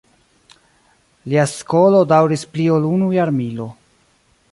Lia 1.33 1.43
skolo 1.51 1.99
daŭris 2.13 2.47
pli 2.55 2.65
ol 2.77 2.89
unu 2.93 3.11
jarmilo. 3.17 3.69